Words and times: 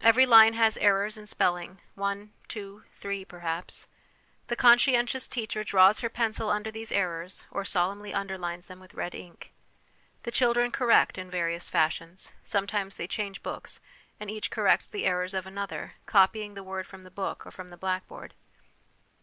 Every 0.00 0.24
line 0.24 0.54
has 0.54 0.78
errors 0.78 1.18
in 1.18 1.26
spelling, 1.26 1.82
one, 1.94 2.32
two, 2.48 2.84
three, 2.94 3.22
perhaps. 3.22 3.86
The 4.46 4.56
conscientious 4.56 5.28
teacher 5.28 5.62
draws 5.62 6.00
her 6.00 6.08
pencil 6.08 6.48
under 6.48 6.70
these 6.70 6.90
errors, 6.90 7.46
or 7.50 7.66
solemnly 7.66 8.14
underlines 8.14 8.68
them 8.68 8.80
with 8.80 8.94
red 8.94 9.14
ink. 9.14 9.52
The 10.22 10.30
children 10.30 10.72
correct 10.72 11.18
in 11.18 11.30
various 11.30 11.68
fashions; 11.68 12.32
sometimes 12.42 12.96
they 12.96 13.06
change 13.06 13.42
books, 13.42 13.82
and 14.18 14.30
each 14.30 14.50
corrects 14.50 14.88
the 14.88 15.04
errors 15.04 15.34
of 15.34 15.46
another, 15.46 15.96
copying 16.06 16.54
the 16.54 16.64
word 16.64 16.86
from 16.86 17.02
the 17.02 17.10
book 17.10 17.44
or 17.46 17.50
from 17.50 17.68
the 17.68 17.76
blackboard. 17.76 18.32